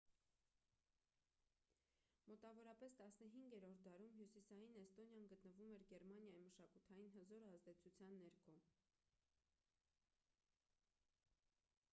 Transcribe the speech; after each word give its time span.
մոտավորապես 2.29 2.95
15-րդ 3.01 3.83
դարում 3.89 4.15
հյուսիսային 4.21 4.79
էստոնիան 4.81 5.29
գտնվում 5.35 5.75
էր 5.77 5.85
գերմանիայի 5.93 6.41
մշակութային 6.47 7.13
հզոր 7.19 7.47
ազդեցության 7.53 8.19
ներքո 8.25 8.59